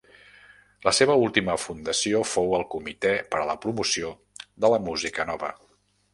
[0.85, 4.11] La seva última fundació fou el Comitè per a la Promoció
[4.65, 5.55] de la Música Nova.